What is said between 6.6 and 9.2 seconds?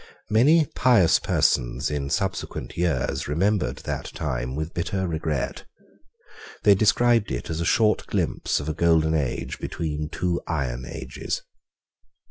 They described it as a short glimpse of a golden